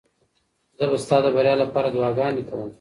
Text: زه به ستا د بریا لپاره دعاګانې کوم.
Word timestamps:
زه 0.77 0.83
به 0.89 0.97
ستا 1.03 1.17
د 1.23 1.27
بریا 1.35 1.55
لپاره 1.63 1.87
دعاګانې 1.95 2.43
کوم. 2.49 2.69